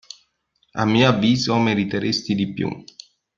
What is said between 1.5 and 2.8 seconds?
meriteresti di più.